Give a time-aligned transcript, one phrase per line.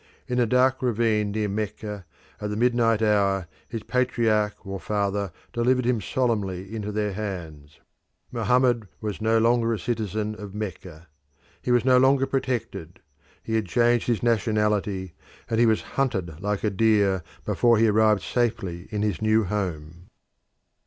[0.27, 2.07] In a dark ravine near Mecca,
[2.39, 7.79] at the midnight hour, his patriarch or father delivered him solemnly into their hands.
[8.31, 11.07] Mohammed was now no longer a citizen of Mecca;
[11.61, 12.99] he was no longer "protected";
[13.43, 15.13] he had changed his nationality,
[15.47, 20.07] and he was hunted like a deer before he arrived safely in his new home.